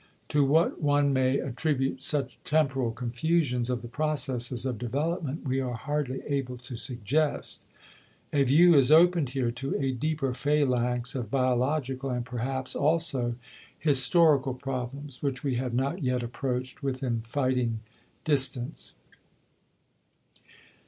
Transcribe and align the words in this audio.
To 0.29 0.43
what 0.43 0.81
one 0.81 1.13
may 1.13 1.37
attribute 1.37 2.01
such 2.01 2.39
temporal 2.43 2.89
confusions 2.89 3.69
of 3.69 3.83
the 3.83 3.87
processes 3.87 4.65
of 4.65 4.79
development 4.79 5.43
we 5.45 5.59
are 5.61 5.75
hardly 5.75 6.23
able 6.25 6.57
to 6.57 6.75
suggest. 6.75 7.65
A 8.33 8.41
view 8.43 8.73
is 8.73 8.89
opened 8.91 9.29
here 9.29 9.51
to 9.51 9.75
a 9.77 9.91
deeper 9.91 10.33
phalanx 10.33 11.13
of 11.13 11.29
biological, 11.29 12.09
and 12.09 12.25
perhaps 12.25 12.75
also 12.75 13.35
historical 13.77 14.55
problems, 14.55 15.21
which 15.21 15.43
we 15.43 15.53
have 15.57 15.75
not 15.75 16.01
yet 16.01 16.23
approached 16.23 16.81
within 16.81 17.21
fighting 17.21 17.81
distance. 18.25 18.93